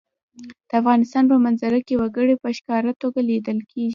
د 0.69 0.71
افغانستان 0.81 1.23
په 1.31 1.35
منظره 1.45 1.79
کې 1.87 1.99
وګړي 2.01 2.35
په 2.43 2.49
ښکاره 2.57 2.91
توګه 3.01 3.19
لیدل 3.29 3.59
کېږي. 3.71 3.89